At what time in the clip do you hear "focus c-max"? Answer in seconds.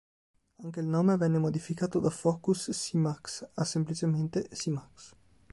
2.09-3.47